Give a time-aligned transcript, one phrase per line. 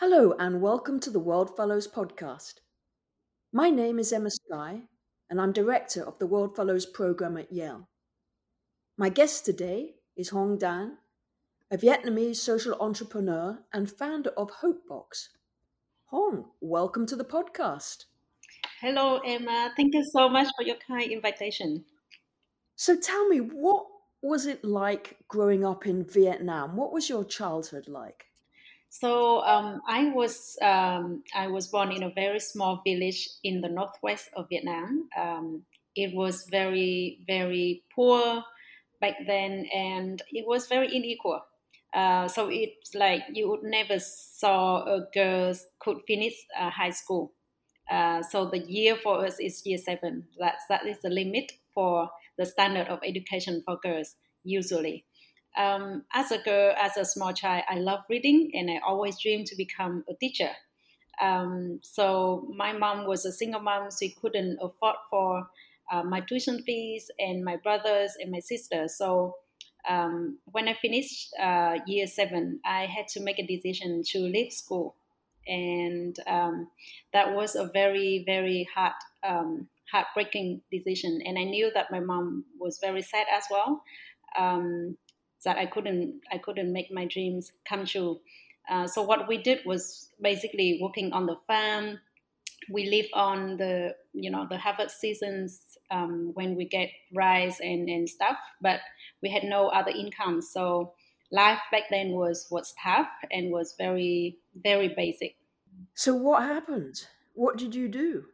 [0.00, 2.54] Hello, and welcome to the World Fellows podcast.
[3.52, 4.84] My name is Emma Sky,
[5.28, 7.86] and I'm director of the World Fellows program at Yale.
[8.96, 10.96] My guest today is Huong Dang,
[11.70, 15.28] a Vietnamese social entrepreneur and founder of Hopebox.
[16.10, 18.06] Huong, welcome to the podcast.
[18.80, 19.70] Hello, Emma.
[19.76, 21.84] Thank you so much for your kind invitation.
[22.74, 23.84] So tell me, what
[24.22, 26.74] was it like growing up in Vietnam?
[26.74, 28.29] What was your childhood like?
[28.90, 33.68] So um, I was um, I was born in a very small village in the
[33.68, 35.08] northwest of Vietnam.
[35.16, 38.44] Um, it was very very poor
[39.00, 41.42] back then, and it was very unequal.
[41.94, 47.32] Uh, so it's like you would never saw a girl could finish uh, high school.
[47.90, 50.28] Uh, so the year for us is year seven.
[50.38, 55.04] That's that is the limit for the standard of education for girls usually
[55.56, 59.46] um, as a girl, as a small child, I love reading and I always dreamed
[59.48, 60.50] to become a teacher.
[61.20, 65.48] Um, so my mom was a single mom, so she couldn't afford for
[65.90, 68.88] uh, my tuition fees and my brothers and my sister.
[68.88, 69.36] So
[69.88, 74.52] um, when I finished uh, year seven, I had to make a decision to leave
[74.52, 74.96] school,
[75.46, 76.70] and um,
[77.12, 78.92] that was a very very hard
[79.22, 81.20] um, heartbreaking decision.
[81.24, 83.82] And I knew that my mom was very sad as well.
[85.44, 88.20] That I couldn't I couldn't make my dreams come true.
[88.68, 92.00] Uh, so what we did was basically working on the farm.
[92.70, 97.88] We live on the you know the harvest seasons um, when we get rice and,
[97.88, 98.80] and stuff, but
[99.22, 100.42] we had no other income.
[100.42, 100.94] So
[101.32, 105.36] life back then was was tough and was very very basic.
[105.94, 107.06] So what happened?
[107.34, 108.26] What did you do?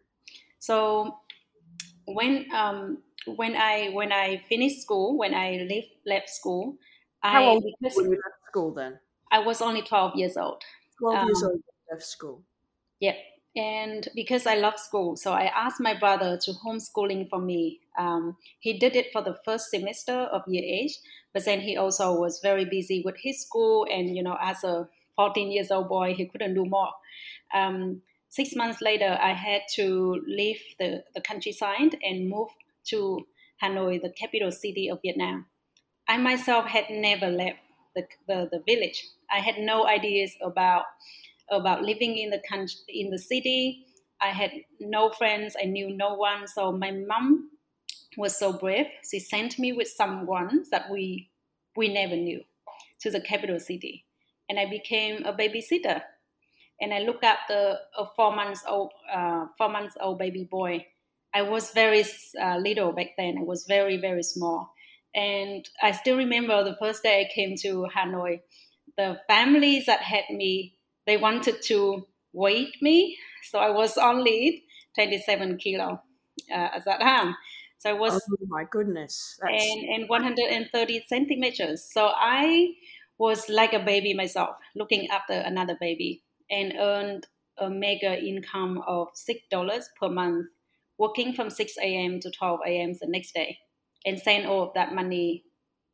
[0.59, 1.21] So
[2.07, 6.79] when um, when I when I finished school, when I left left school,
[7.23, 8.99] how I, old were you left school then?
[9.31, 10.63] I was only 12 years old.
[10.99, 12.43] 12 um, years old left school.
[13.01, 13.15] Yeah.
[13.57, 17.81] And because I love school, so I asked my brother to homeschooling for me.
[17.99, 20.99] Um, he did it for the first semester of year age,
[21.33, 23.87] but then he also was very busy with his school.
[23.91, 26.91] And, you know, as a 14 years old boy, he couldn't do more.
[27.55, 32.49] Um, six months later, I had to leave the, the countryside and move
[32.89, 33.27] to
[33.63, 35.47] Hanoi, the capital city of Vietnam.
[36.09, 37.59] I myself had never left
[37.95, 39.07] the, the, the village.
[39.31, 40.87] I had no ideas about
[41.49, 43.87] about living in the country, in the city.
[44.21, 44.51] I had
[44.81, 45.57] no friends.
[45.61, 46.49] I knew no one.
[46.49, 47.51] So my mom
[48.17, 48.87] was so brave.
[49.11, 51.31] She sent me with someone that we
[51.77, 52.45] we never knew
[53.01, 54.07] to the capital city,
[54.49, 56.03] and I became a babysitter.
[56.81, 60.87] And I looked the a four months old uh, four months old baby boy.
[61.35, 62.05] I was very
[62.41, 63.39] uh, little back then.
[63.39, 64.75] I was very very small,
[65.17, 68.41] and I still remember the first day I came to Hanoi,
[68.99, 70.75] the families that had me,
[71.07, 73.17] they wanted to weight me.
[73.51, 76.03] So I was only 27 kilo
[76.51, 77.35] uh, at that time.
[77.79, 78.13] So I was.
[78.13, 79.39] Oh my goodness.
[79.43, 81.83] And, and 130 centimeters.
[81.91, 82.75] So I
[83.19, 89.09] was like a baby myself, looking after another baby, and earned a mega income of
[89.15, 90.49] $6 per month,
[90.99, 92.21] working from 6 a.m.
[92.21, 92.93] to 12 a.m.
[93.01, 93.59] the next day
[94.07, 95.45] and send all of that money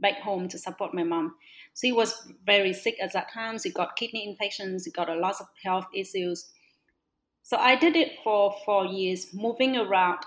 [0.01, 1.35] back home to support my mom.
[1.75, 2.15] She was
[2.45, 3.59] very sick at that time.
[3.59, 4.85] She got kidney infections.
[4.85, 6.53] She got a lot of health issues.
[7.43, 10.21] So I did it for four years, moving around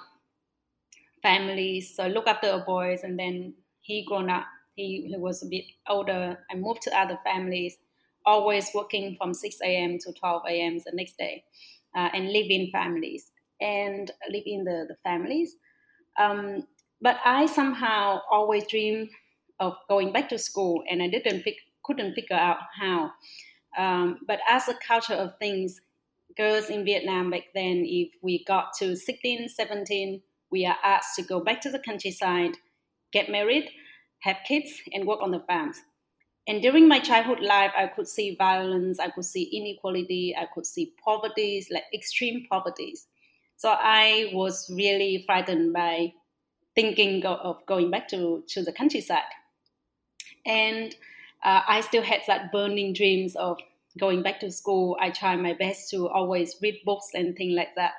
[1.21, 1.95] families.
[1.95, 4.45] So look after the boys, and then he grown up.
[4.75, 6.39] He, he was a bit older.
[6.51, 7.77] I moved to other families,
[8.25, 9.97] always working from 6 a.m.
[9.99, 10.79] to 12 a.m.
[10.79, 11.43] the next day,
[11.95, 13.31] uh, and live in families
[13.61, 15.55] and live in the, the families.
[16.19, 16.67] Um,
[17.01, 19.09] but I somehow always dreamed
[19.59, 21.45] of going back to school, and I didn't
[21.83, 23.11] couldn't figure out how.
[23.77, 25.79] Um, but as a culture of things,
[26.37, 31.21] girls in Vietnam back then, if we got to 16, 17, we are asked to
[31.21, 32.53] go back to the countryside,
[33.11, 33.69] get married,
[34.21, 35.81] have kids, and work on the farms.
[36.47, 40.65] And during my childhood life, I could see violence, I could see inequality, I could
[40.65, 42.93] see poverty, like extreme poverty.
[43.57, 46.13] So I was really frightened by
[46.75, 49.21] thinking of going back to, to the countryside.
[50.45, 50.93] And
[51.43, 53.57] uh, I still had that burning dreams of
[53.97, 54.97] going back to school.
[54.99, 57.93] I tried my best to always read books and things like that.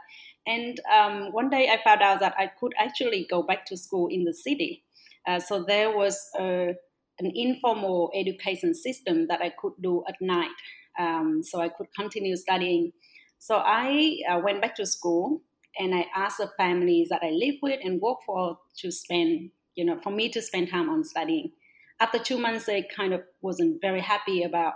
[0.47, 4.09] And um, one day I found out that I could actually go back to school
[4.09, 4.85] in the city.
[5.27, 6.75] Uh, so there was a,
[7.19, 10.51] an informal education system that I could do at night.
[10.99, 12.93] Um, so I could continue studying.
[13.39, 15.43] So I uh, went back to school
[15.79, 19.85] and I asked the families that I live with and work for to spend, you
[19.85, 21.53] know, for me to spend time on studying.
[22.01, 24.75] After two months, they kind of wasn't very happy about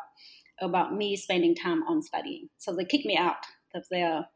[0.61, 2.49] about me spending time on studying.
[2.59, 3.37] So they kicked me out
[3.75, 4.27] of their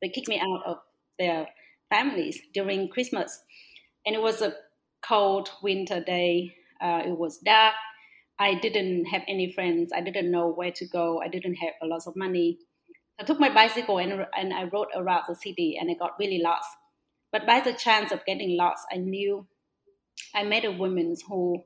[0.00, 0.78] they kicked me out of
[1.18, 1.48] their
[1.90, 3.40] families during Christmas,
[4.06, 4.54] and it was a
[5.02, 6.54] cold winter day.
[6.80, 7.74] Uh, it was dark.
[8.38, 9.92] I didn't have any friends.
[9.94, 11.20] I didn't know where to go.
[11.20, 12.58] I didn't have a lot of money.
[13.20, 16.40] I took my bicycle and, and I rode around the city and I got really
[16.42, 16.68] lost.
[17.30, 19.46] But by the chance of getting lost, I knew
[20.34, 21.62] I met a woman who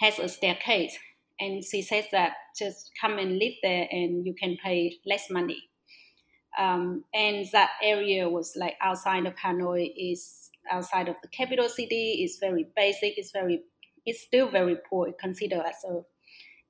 [0.00, 0.96] has a staircase
[1.40, 5.62] and she says that just come and live there and you can pay less money.
[6.58, 12.20] Um, and that area was like outside of Hanoi, is outside of the capital city.
[12.22, 13.16] It's very basic.
[13.16, 13.62] It's very,
[14.04, 15.12] it's still very poor.
[15.20, 16.00] Considered as a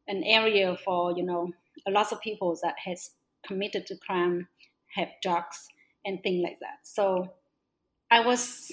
[0.08, 1.52] an area for you know
[1.86, 3.10] a lot of people that has
[3.46, 4.48] committed to crime,
[4.94, 5.68] have drugs
[6.04, 6.78] and things like that.
[6.82, 7.32] So
[8.10, 8.72] I was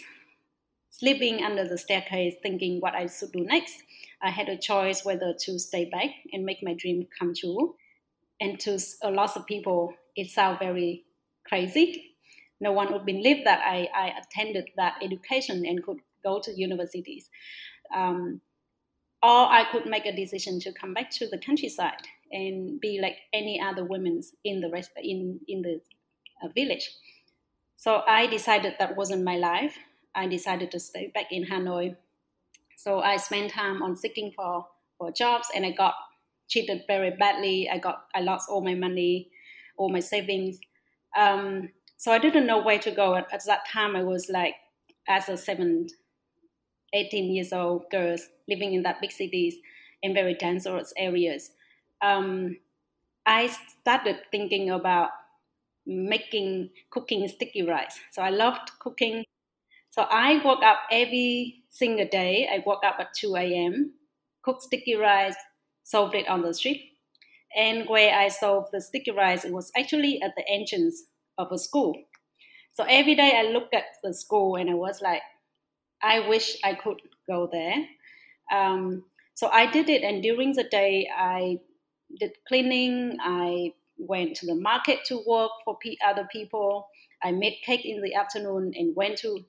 [0.89, 3.75] sleeping under the staircase, thinking what I should do next.
[4.21, 7.75] I had a choice whether to stay back and make my dream come true.
[8.39, 11.03] And to a lot of people, it sounds very
[11.45, 12.15] crazy.
[12.61, 17.29] No one would believe that I, I attended that education and could go to universities.
[17.93, 18.41] Um,
[19.21, 23.17] or I could make a decision to come back to the countryside and be like
[23.33, 25.81] any other women in the rest in in the
[26.43, 26.89] uh, village.
[27.75, 29.77] So I decided that wasn't my life.
[30.15, 31.95] I decided to stay back in Hanoi.
[32.77, 34.65] So I spent time on seeking for
[34.97, 35.95] for jobs, and I got
[36.47, 37.69] cheated very badly.
[37.69, 39.29] I got I lost all my money,
[39.77, 40.59] all my savings.
[41.17, 43.15] Um, so I didn't know where to go.
[43.15, 44.55] At, at that time, I was like
[45.07, 45.87] as a seven
[46.93, 49.55] 18 years old girls living in that big cities
[50.01, 51.51] in very dangerous areas.
[52.01, 52.57] Um,
[53.25, 55.11] I started thinking about
[55.85, 57.99] making cooking sticky rice.
[58.11, 59.25] So I loved cooking.
[59.91, 62.47] So I woke up every single day.
[62.51, 63.93] I woke up at 2 a.m.,
[64.43, 65.35] cooked sticky rice,
[65.83, 66.93] sold it on the street.
[67.55, 71.03] And where I sold the sticky rice, it was actually at the entrance
[71.37, 71.95] of a school.
[72.73, 75.21] So every day I looked at the school and I was like,
[76.01, 77.87] I wish I could go there.
[78.51, 79.05] Um,
[79.35, 81.59] so I did it, and during the day, I
[82.19, 83.17] did cleaning.
[83.21, 86.89] I went to the market to work for other people.
[87.23, 89.45] I made cake in the afternoon and went to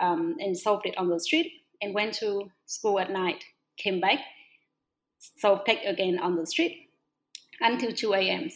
[0.00, 1.52] um, and sold it on the street
[1.82, 3.44] and went to school at night.
[3.76, 4.20] Came back,
[5.18, 6.90] sold cake again on the street
[7.60, 8.50] until 2 a.m.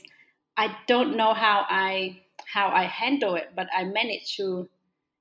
[0.57, 4.69] I don't know how I how I handle it, but I managed to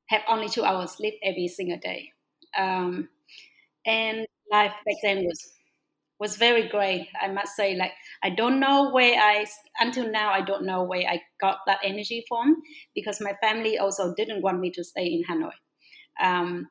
[0.07, 2.13] have only two hours sleep every single day.
[2.57, 3.09] Um,
[3.85, 5.53] and life back then was
[6.23, 7.09] was very great.
[7.21, 7.91] I must say, like
[8.23, 9.45] I don't know where I
[9.77, 12.55] until now I don't know where I got that energy from
[12.95, 15.57] because my family also didn't want me to stay in Hanoi.
[16.27, 16.69] Um,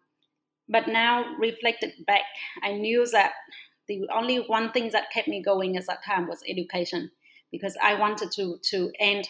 [0.68, 2.22] but now reflected back,
[2.62, 3.32] I knew that
[3.88, 7.10] the only one thing that kept me going at that time was education
[7.50, 9.28] because I wanted to to end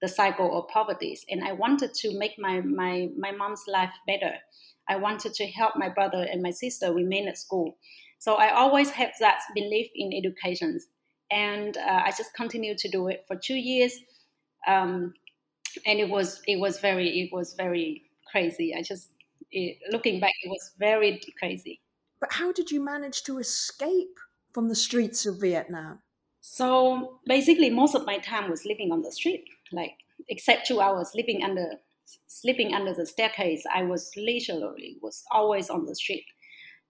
[0.00, 4.34] the cycle of poverty and I wanted to make my my my mom's life better.
[4.88, 7.76] I wanted to help my brother and my sister remain at school.
[8.22, 10.78] So I always have that belief in education,
[11.32, 13.98] and uh, I just continued to do it for two years.
[14.64, 15.14] Um,
[15.84, 18.76] and it was it was very it was very crazy.
[18.78, 19.08] I just
[19.50, 21.80] it, looking back, it was very crazy.
[22.20, 24.16] But how did you manage to escape
[24.52, 25.98] from the streets of Vietnam?
[26.42, 29.96] So basically, most of my time was living on the street, like
[30.28, 31.66] except two hours living under
[32.28, 33.64] sleeping under the staircase.
[33.74, 36.26] I was literally was always on the street.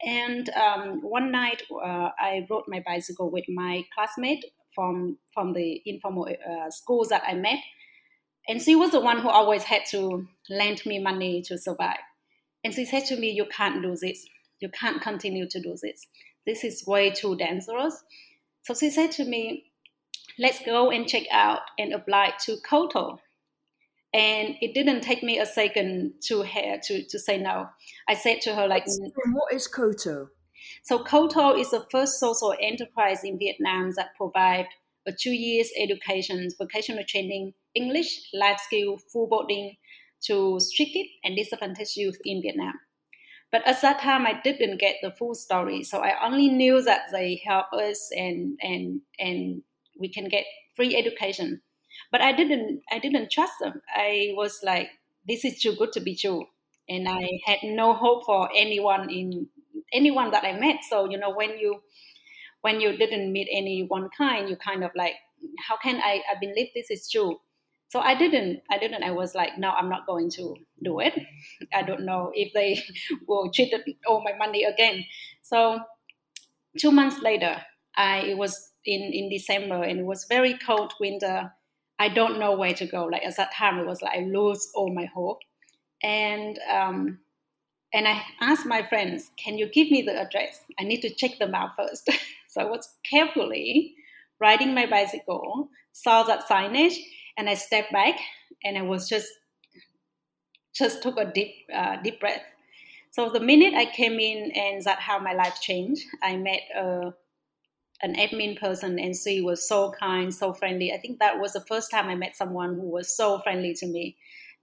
[0.05, 4.45] And um, one night, uh, I rode my bicycle with my classmate
[4.75, 7.59] from from the informal uh, schools that I met,
[8.49, 12.01] and she was the one who always had to lend me money to survive.
[12.65, 14.27] And she said to me, "You can't do this.
[14.61, 16.07] You can't continue to do this.
[16.47, 18.03] This is way too dangerous."
[18.63, 19.71] So she said to me,
[20.39, 23.21] "Let's go and check out and apply to KOTO."
[24.15, 27.69] And it didn't take me a second to her to, to say no.
[28.09, 30.29] I said to her like, "What is KOTO?"
[30.85, 34.67] So KOTO is the first social enterprise in Vietnam that provide
[35.07, 39.77] a two years education, vocational training, English, life skill, full boarding
[40.27, 42.75] to strict and disadvantaged youth in Vietnam.
[43.51, 47.11] But at that time, I didn't get the full story, so I only knew that
[47.13, 49.63] they help us and and and
[49.99, 51.61] we can get free education
[52.11, 53.83] but I didn't I didn't trust them.
[53.95, 54.89] I was like,
[55.27, 56.47] this is too good to be true,
[56.89, 59.49] and I had no hope for anyone in
[59.93, 60.79] anyone that I met.
[60.89, 61.83] So you know when you
[62.61, 65.15] when you didn't meet any one kind, you kind of like,
[65.69, 67.41] how can I, I believe this is true?
[67.89, 71.15] So I didn't, I didn't, I was like, no, I'm not going to do it.
[71.75, 72.83] I don't know if they
[73.27, 73.75] will cheat
[74.07, 75.05] all my money again.
[75.43, 75.81] So
[76.79, 77.63] two months later,
[77.97, 81.53] I, it was in in December, and it was very cold winter.
[82.03, 83.05] I don't know where to go.
[83.05, 85.39] Like at that time, it was like I lose all my hope,
[86.03, 87.21] and um,
[87.95, 90.59] and I asked my friends, "Can you give me the address?
[90.81, 92.11] I need to check them out first.
[92.49, 93.95] so I was carefully
[94.41, 96.97] riding my bicycle, saw that signage,
[97.39, 98.19] and I stepped back,
[98.65, 99.29] and I was just
[100.75, 102.43] just took a deep uh, deep breath.
[103.13, 106.05] So the minute I came in, and that's how my life changed.
[106.21, 107.13] I met a
[108.03, 110.93] an admin person and she was so kind, so friendly.
[110.93, 113.87] I think that was the first time I met someone who was so friendly to
[113.87, 114.17] me.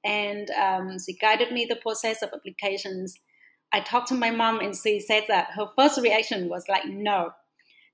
[0.03, 3.15] And um, she guided me the process of applications.
[3.71, 7.31] I talked to my mom and she said that her first reaction was like, no,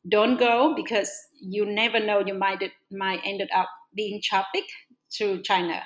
[0.10, 1.12] don't go because
[1.42, 4.72] you never know you might, might ended up being trafficked
[5.14, 5.82] to China.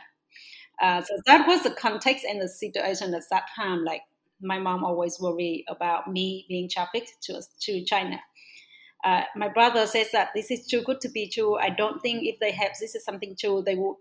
[0.81, 3.83] Uh, so that was the context and the situation at that time.
[3.83, 4.01] Like
[4.41, 8.19] my mom always worried about me being trafficked to, to China.
[9.03, 11.57] Uh, my brother says that this is too good to be true.
[11.57, 13.95] I don't think if they have this is something true, they would.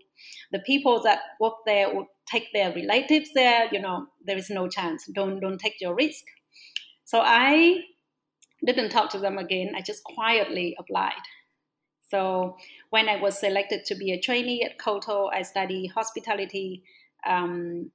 [0.51, 3.69] The people that work there would take their relatives there.
[3.71, 5.05] You know, there is no chance.
[5.13, 6.25] Don't don't take your risk.
[7.05, 7.81] So I
[8.65, 9.73] didn't talk to them again.
[9.75, 11.23] I just quietly applied.
[12.09, 12.57] So
[12.89, 16.83] when I was selected to be a trainee at Koto, I studied hospitality,
[17.25, 17.91] um,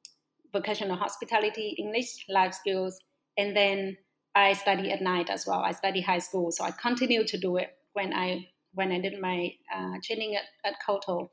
[0.52, 3.00] vocational hospitality, English, life skills,
[3.36, 3.96] and then
[4.34, 5.60] I study at night as well.
[5.60, 9.20] I study high school, so I continue to do it when I when I did
[9.20, 11.30] my uh, training at, at Koto.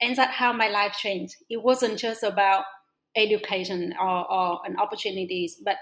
[0.00, 1.36] And that's how my life changed.
[1.48, 2.64] It wasn't just about
[3.16, 5.76] education or, or an opportunities, but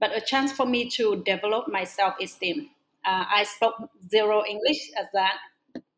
[0.00, 2.70] but a chance for me to develop my self esteem.
[3.04, 3.74] Uh, I spoke
[4.10, 5.38] zero English as that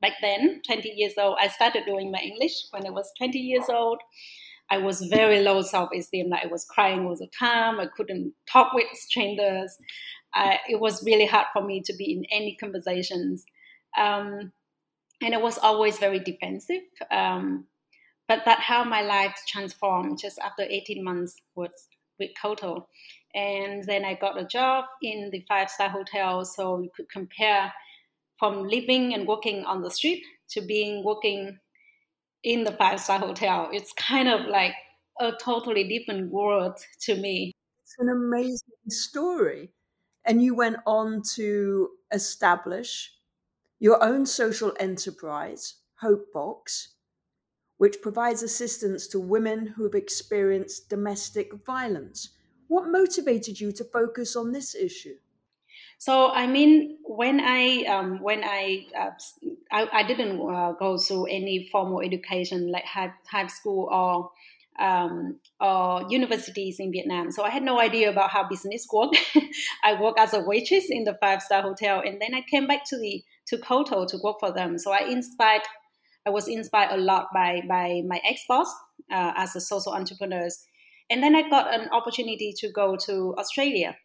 [0.01, 1.37] back then, 20 years old.
[1.41, 4.01] I started doing my English when I was 20 years old.
[4.71, 6.31] I was very low self esteem.
[6.31, 7.81] Like I was crying all the time.
[7.81, 9.77] I couldn't talk with strangers.
[10.33, 13.45] I, it was really hard for me to be in any conversations.
[13.99, 14.53] Um,
[15.21, 16.83] and I was always very defensive.
[17.11, 17.67] Um,
[18.29, 21.73] but that how my life transformed just after 18 months with,
[22.21, 22.87] with Koto.
[23.35, 26.45] And then I got a job in the five star hotel.
[26.45, 27.73] So you could compare
[28.39, 31.59] from living and working on the street to being working
[32.43, 33.69] in the five star hotel.
[33.73, 34.75] It's kind of like
[35.21, 37.53] a totally different world to me.
[37.83, 39.71] It's an amazing story.
[40.25, 43.13] And you went on to establish
[43.79, 46.95] your own social enterprise, Hope Box,
[47.79, 52.31] which provides assistance to women who have experienced domestic violence.
[52.69, 55.17] What motivated you to focus on this issue?
[56.01, 59.11] So I mean, when I um, when I, uh,
[59.71, 64.31] I, I didn't uh, go through any formal education like high, high school or
[64.83, 67.31] um, or universities in Vietnam.
[67.31, 69.19] So I had no idea about how business worked.
[69.85, 72.87] I worked as a waitress in the five star hotel, and then I came back
[72.87, 74.79] to the to Koto to work for them.
[74.79, 75.63] So I inspired.
[76.27, 78.73] I was inspired a lot by by my ex boss
[79.13, 80.65] uh, as a social entrepreneurs,
[81.11, 83.97] and then I got an opportunity to go to Australia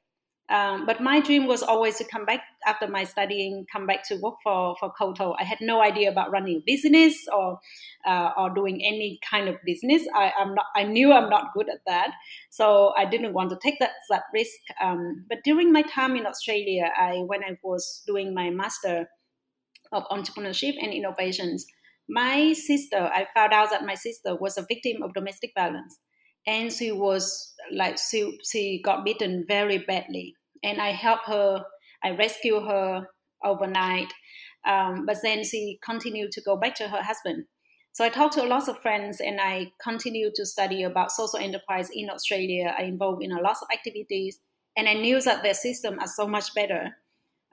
[0.50, 4.16] um, but my dream was always to come back after my studying, come back to
[4.18, 5.36] work for, for Koto.
[5.40, 7.60] I had no idea about running a business or
[8.06, 10.04] uh, or doing any kind of business.
[10.16, 10.66] I, am not.
[10.76, 12.12] I knew I'm not good at that,
[12.52, 14.60] so I didn't want to take that that risk.
[14.80, 19.10] Um, but during my time in Australia, I when I was doing my master
[19.92, 21.66] of entrepreneurship and innovations,
[22.08, 26.00] my sister, I found out that my sister was a victim of domestic violence
[26.48, 30.36] and she was like she she got bitten very badly.
[30.64, 31.64] And i helped her
[32.04, 33.08] i rescued her
[33.44, 34.12] overnight
[34.66, 37.46] um, but then she continued to go back to her husband.
[37.92, 41.40] So i talked to a lot of friends and i continued to study about social
[41.40, 42.76] enterprise in australia.
[42.78, 44.40] I involved in a lot of activities
[44.76, 46.98] and i knew that their system are so much better.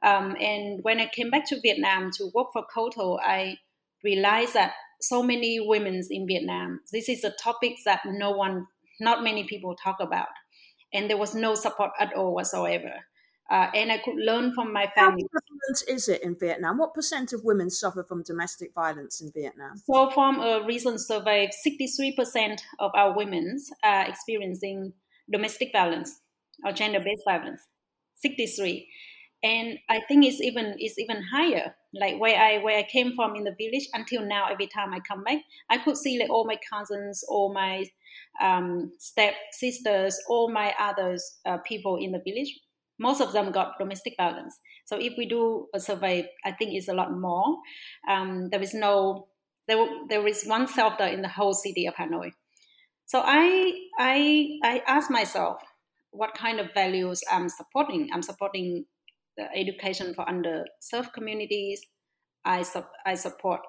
[0.03, 3.57] Um, and when i came back to vietnam to work for koto i
[4.03, 8.67] realized that so many women in vietnam this is a topic that no one
[9.03, 10.29] not many people talk about.
[10.95, 12.93] And there was no support at all whatsoever.
[13.51, 15.25] Uh, and I could learn from my family.
[15.33, 16.79] How prevalent is it in Vietnam?
[16.79, 19.77] What percent of women suffer from domestic violence in Vietnam?
[19.85, 24.95] So, from a recent survey, 63% of our women are experiencing
[25.31, 26.21] domestic violence
[26.65, 27.61] or gender-based violence.
[28.17, 28.89] 63
[29.43, 31.75] and I think it's even it's even higher.
[31.93, 35.01] Like where I where I came from in the village until now, every time I
[35.01, 37.85] come back, I could see like all my cousins, all my
[38.41, 42.53] um, step sisters, all my others uh, people in the village.
[42.99, 44.59] Most of them got domestic violence.
[44.87, 47.57] So if we do a survey, I think it's a lot more.
[48.09, 49.29] Um, there is no
[49.69, 52.31] there there is one shelter in the whole city of Hanoi.
[53.07, 55.61] So I I I ask myself
[56.11, 58.11] what kind of values I'm supporting.
[58.13, 58.85] I'm supporting
[59.37, 61.81] the education for underserved communities.
[62.45, 62.65] I,
[63.07, 63.61] I support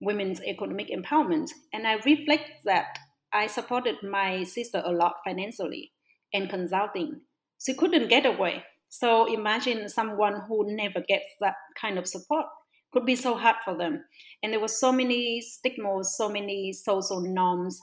[0.00, 1.50] women's economic empowerment.
[1.72, 2.98] And I reflect that
[3.32, 5.92] I supported my sister a lot financially
[6.32, 7.22] and consulting.
[7.64, 8.64] She couldn't get away.
[8.88, 12.46] So imagine someone who never gets that kind of support
[12.92, 14.04] could be so hard for them.
[14.42, 17.80] And there were so many stigmas, so many social norms,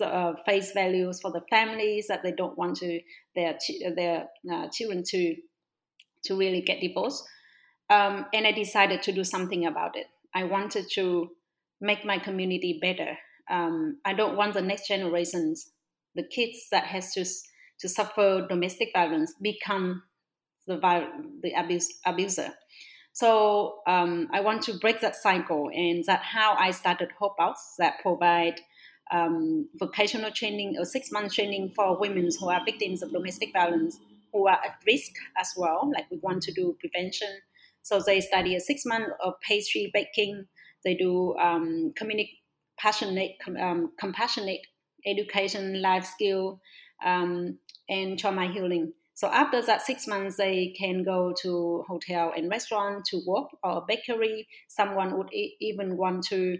[0.00, 3.00] uh, face values for the families that they don't want to
[3.34, 3.58] their
[3.96, 5.36] their uh, children to
[6.24, 7.24] to really get divorced.
[7.88, 10.06] Um, and I decided to do something about it.
[10.34, 11.30] I wanted to
[11.80, 13.16] make my community better.
[13.50, 15.70] Um, I don't want the next generations,
[16.14, 17.24] the kids that has to
[17.80, 20.02] to suffer domestic violence, become
[20.66, 20.76] the
[21.42, 22.50] the abuse, abuser.
[23.12, 27.74] So um, I want to break that cycle, and that how I started Hope House
[27.78, 28.60] that provide
[29.10, 33.98] um, vocational training or six month training for women who are victims of domestic violence
[34.32, 35.90] who are at risk as well.
[35.92, 37.28] Like we want to do prevention.
[37.82, 40.46] So they study a six month of pastry baking.
[40.84, 41.92] They do um,
[42.80, 44.60] passionate, um, compassionate
[45.06, 46.60] education, life skill,
[47.04, 47.58] um,
[47.88, 48.92] and trauma healing.
[49.14, 53.84] So after that six months, they can go to hotel and restaurant to work or
[53.86, 54.48] bakery.
[54.68, 56.58] Someone would e- even want to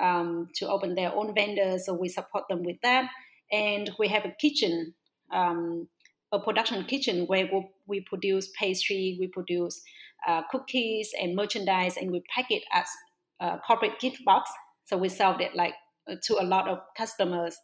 [0.00, 3.10] um, to open their own vendor, so we support them with that.
[3.50, 4.94] And we have a kitchen,
[5.30, 5.88] um,
[6.32, 9.82] a production kitchen where we, we produce pastry, we produce
[10.26, 12.86] uh, cookies and merchandise, and we pack it as
[13.40, 14.50] a corporate gift box.
[14.92, 15.72] So we sell it like
[16.06, 17.56] to a lot of customers,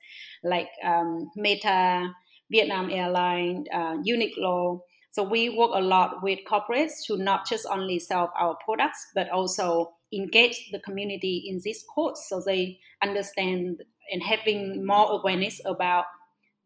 [0.42, 2.10] like um, Meta,
[2.50, 4.80] Vietnam Airlines, uh, Uniqlo.
[5.10, 9.28] So we work a lot with corporates to not just only sell our products, but
[9.28, 16.06] also engage the community in this course so they understand and having more awareness about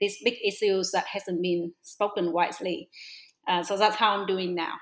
[0.00, 2.88] these big issues that hasn't been spoken widely.
[3.49, 4.75] Uh, so that's how I'm doing now.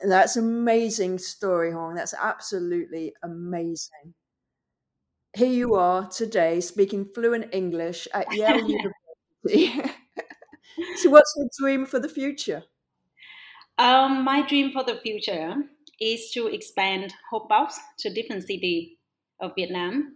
[0.00, 1.94] That's amazing story, Huong.
[1.94, 4.14] That's absolutely amazing.
[5.34, 8.68] Here you are today speaking fluent English at Yale
[9.48, 9.90] University.
[10.96, 12.62] so, what's your dream for the future?
[13.76, 15.56] Um, my dream for the future
[16.00, 18.90] is to expand Hope Box to different cities
[19.40, 20.14] of Vietnam,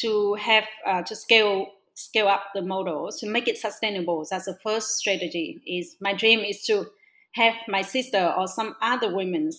[0.00, 4.26] to have uh, to scale scale up the model to make it sustainable.
[4.30, 5.62] That's the first strategy.
[5.66, 6.88] Is my dream is to
[7.36, 9.50] have my sister or some other women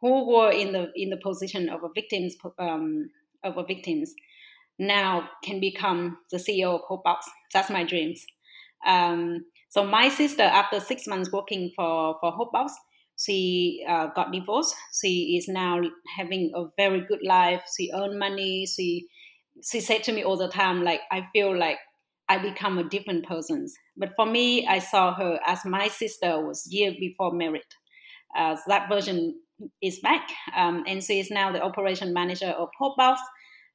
[0.00, 3.10] who were in the in the position of a victims um,
[3.44, 4.14] of a victims
[4.78, 7.26] now can become the CEO of Hope Box.
[7.52, 8.24] That's my dreams.
[8.86, 12.72] Um, so my sister, after six months working for for Hope Box,
[13.18, 14.74] she uh, got divorced.
[15.00, 15.80] She is now
[16.16, 17.62] having a very good life.
[17.76, 18.66] She earned money.
[18.66, 19.08] She
[19.62, 21.78] she said to me all the time, like I feel like
[22.28, 23.66] I become a different person.
[23.96, 27.62] But for me, I saw her as my sister was year before married.
[28.36, 29.40] Uh, so that version
[29.82, 33.20] is back, um, and she is now the operation manager of Hope Box.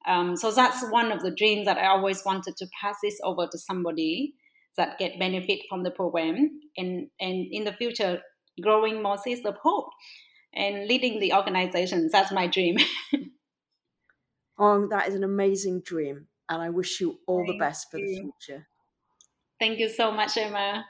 [0.05, 3.47] Um, so that's one of the dreams that I always wanted to pass this over
[3.47, 4.33] to somebody
[4.77, 8.21] that get benefit from the program and and in the future
[8.61, 9.89] growing more seeds of hope
[10.53, 12.77] and leading the organization that's my dream
[14.59, 17.99] oh that is an amazing dream and i wish you all Thank the best for
[17.99, 18.07] you.
[18.07, 18.67] the future
[19.63, 20.85] Thank you so much, Emma.